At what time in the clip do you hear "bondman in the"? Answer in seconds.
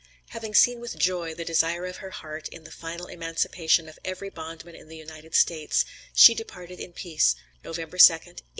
4.31-4.97